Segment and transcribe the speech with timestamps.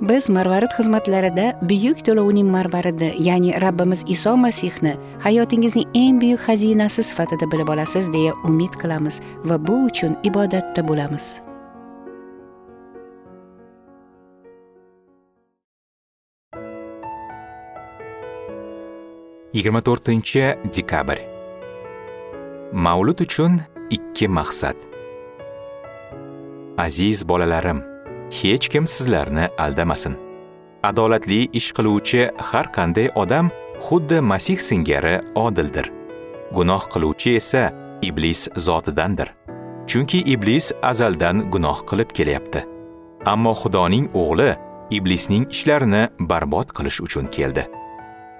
[0.00, 4.94] Biz marvarid xizmatlarida buyuk to'lovning marvaridi ya'ni rabbimiz iso masihni
[5.24, 11.40] hayotingizning eng buyuk xazinasi sifatida bilib olasiz deya umid qilamiz va bu uchun ibodatda bo'lamiz.
[19.52, 20.42] Yigirma to'rtinchi
[20.76, 21.18] dekabr.
[22.72, 24.76] Mavlud uchun ikki maqsad.
[26.78, 27.89] Aziz bolalarim
[28.30, 30.14] hech kim sizlarni aldamasin.
[30.82, 33.50] Adolatli ish qiluvchi har qanday odam
[33.86, 35.92] xuddi masih singari odildir.
[36.56, 37.64] Gunoh qiluvchi esa
[38.02, 39.28] iblis zotidandir.
[39.86, 42.64] Chunki iblis azaldan gunoh qilib kelyapti.
[43.26, 44.50] Ammo xudoning o'g'li
[44.90, 47.66] iblisning ishlarini barbod qilish uchun keldi.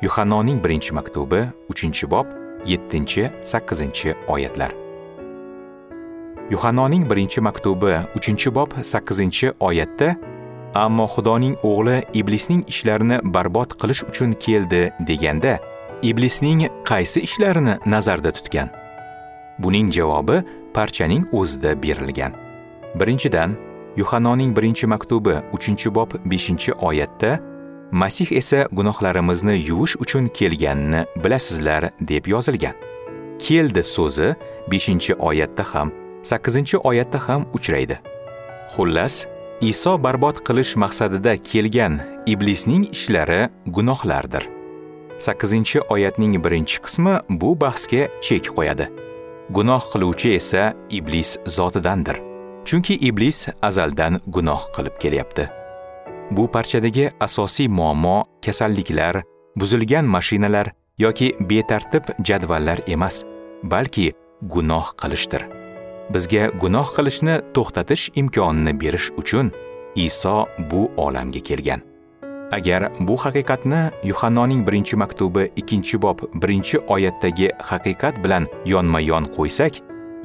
[0.02, 2.26] Yuhannoning birinchi maktubi uchinchi bob
[2.66, 4.79] yettinchi sakkizinchi oyatlar.
[6.50, 10.16] Yuhannoning birinchi maktubi uchinchi bob sakkizinchi oyatda
[10.74, 15.52] ammo xudoning o'g'li iblisning ishlarini barbod qilish uchun keldi deganda
[16.02, 18.68] iblisning qaysi ishlarini nazarda tutgan?
[19.58, 20.42] Buning javobi
[20.74, 22.32] parchaning o'zida berilgan.
[22.98, 23.54] Birinchidan
[23.96, 27.38] yuhannoning birinchi maktubi uchinchi bob beshinchi oyatda
[27.92, 32.74] masih esa gunohlarimizni yuvish uchun kelganini bilasizlar deb yozilgan.
[33.38, 34.34] Keldi so'zi
[34.70, 37.98] beshinchi oyatda ham sakkizinchi oyatda ham uchraydi.
[38.74, 39.26] Xullas
[39.60, 44.48] iso barbod qilish maqsadida kelgan iblisning ishlari gunohlardir.
[45.18, 48.86] Sakkizinchi oyatning birinchi qismi bu bahsga chek qo'yadi.
[49.50, 52.16] Gunoh qiluvchi esa iblis zotidandir.
[52.64, 55.48] Chunki iblis azaldan gunoh qilib kelyapti.
[56.30, 59.22] Bu parchadagi asosiy muammo kasalliklar
[59.56, 63.24] buzilgan mashinalar yoki betartib jadvallar emas
[63.62, 64.12] balki
[64.42, 65.59] gunoh qilishdir.
[66.14, 69.52] Bizga gunoh qilishni to'xtatish imkonini berish uchun
[69.94, 71.80] iso bu olamga kelgan.
[72.56, 79.78] Agar bu haqiqatni yuhannoning birinchi maktubi ikkinchi bob birinchi oyatdagi haqiqat bilan yonma yon qo'ysak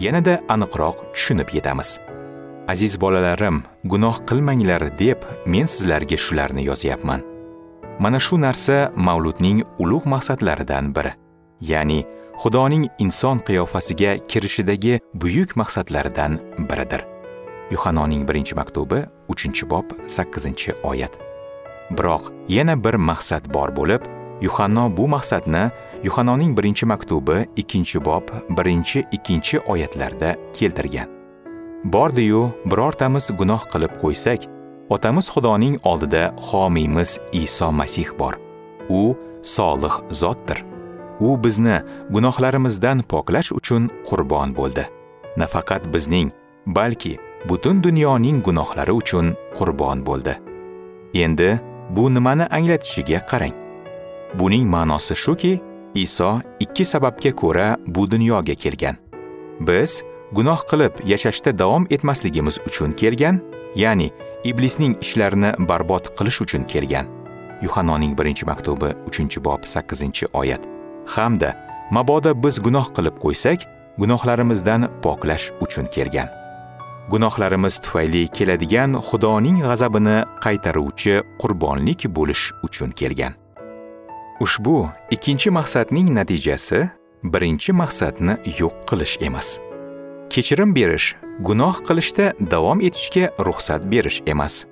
[0.05, 1.99] yanada aniqroq tushunib yetamiz.
[2.67, 7.21] Aziz bolalarim gunoh qilmanglar deb men sizlarga shularni yozyapman.
[7.99, 11.13] Mana shu narsa mavludning ulug' maqsadlaridan biri
[11.61, 11.99] ya'ni
[12.41, 17.01] xudoning inson qiyofasiga kirishidagi buyuk maqsadlaridan biridir.
[17.71, 21.13] Yuhannoning birinchi maktubi uchinchi bob sakkizinchi oyat.
[21.97, 24.01] Biroq yana bir maqsad bor bo'lib
[24.41, 25.63] yuhanno bu maqsadni
[26.03, 31.09] yuhannoning birinchi maktubi ikkinchi bob birinchi ikkinchi oyatlarda keltirgan.
[31.93, 34.41] Bordiyu birortamiz gunoh qilib qo'ysak
[34.89, 38.33] otamiz xudoning oldida homiymiz iso masih bor.
[38.89, 40.74] U solih zotdir.
[41.19, 44.85] U bizni gunohlarimizdan poklash uchun qurbon bo'ldi.
[45.37, 46.31] Nafaqat bizning
[46.65, 47.17] balki
[47.49, 50.35] butun dunyoning gunohlari uchun qurbon bo'ldi.
[51.13, 51.59] Endi
[51.89, 53.53] bu nimani anglatishiga qarang.
[54.33, 55.61] Buning ma'nosi shuki
[55.95, 58.95] iso ikki sababga ko'ra bu dunyoga kelgan.
[59.59, 63.39] Biz gunoh qilib yashashda davom etmasligimiz uchun kelgan
[63.75, 64.11] ya'ni
[64.43, 67.05] iblisning ishlarini barbod qilish uchun kelgan.
[67.61, 70.74] Yuhannoning birinchi maktubi uchinchi bob sakkizinchi oyat.
[71.05, 71.49] Hamda
[71.91, 73.59] mabodo biz gunoh qilib qo'ysak
[73.97, 76.29] gunohlarimizdan poklash uchun kelgan.
[77.09, 83.33] Gunohlarimiz tufayli keladigan xudoning g'azabini qaytaruvchi qurbonlik bo'lish uchun kelgan.
[84.39, 86.79] Ushbu ikkinchi maqsadning natijasi
[87.33, 89.47] birinchi maqsadni yo'q qilish emas.
[90.33, 91.07] Kechirim berish
[91.47, 94.65] gunoh qilishda davom etishga ruxsat berish emas.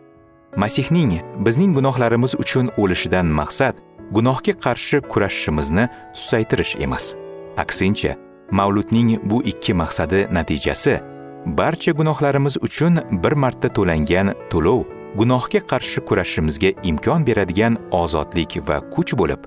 [0.55, 3.75] Masihning bizning gunohlarimiz uchun o'lishidan maqsad
[4.11, 7.15] gunohga qarshi kurashishimizni susaytirish emas.
[7.57, 8.15] Aksincha
[8.51, 10.99] mavludning bu ikki maqsadi natijasi
[11.45, 14.83] barcha gunohlarimiz uchun bir marta to'langan to'lov
[15.15, 19.41] gunohga qarshi kurashishimizga imkon beradigan ozodlik va kuch bo'lib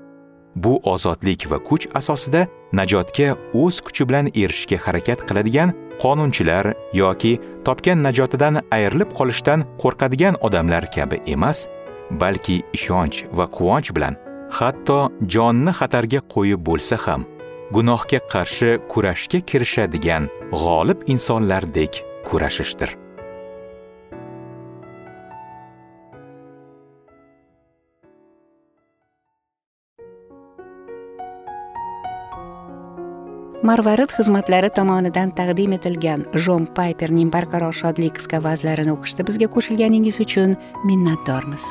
[0.55, 5.73] bu ozodlik va kuch asosida najotga o'z kuchi bilan erishishga harakat qiladigan
[6.03, 7.33] qonunchilar yoki
[7.65, 11.67] topgan najotidan ayrilib qolishdan qo'rqadigan odamlar kabi emas
[12.21, 14.13] balki ishonch va quvonch bilan
[14.59, 14.99] hatto
[15.33, 17.25] jonni xatarga qo'yib bo'lsa ham
[17.75, 23.06] gunohga qarshi kurashga kirishadigan g'olib insonlardek kurashishdir.
[33.65, 40.55] Marvarid xizmatlari tomonidan taqdim etilgan jon payperning barqaror shodlik qisqa vazlarini o'qishda bizga qo'shilganingiz uchun
[40.85, 41.65] minnatdormiz.